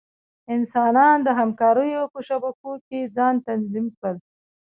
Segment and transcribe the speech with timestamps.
[0.55, 4.17] انسانان د همکاریو په شبکو کې ځان تنظیم کړل.